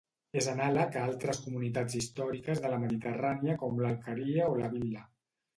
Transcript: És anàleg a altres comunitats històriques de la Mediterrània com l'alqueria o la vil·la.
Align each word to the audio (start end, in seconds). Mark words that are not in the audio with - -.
És 0.39 0.45
anàleg 0.53 0.95
a 0.97 1.03
altres 1.09 1.41
comunitats 1.43 1.99
històriques 2.01 2.63
de 2.63 2.71
la 2.73 2.81
Mediterrània 2.87 3.59
com 3.65 3.83
l'alqueria 3.85 4.53
o 4.55 4.61
la 4.65 4.73
vil·la. 4.77 5.07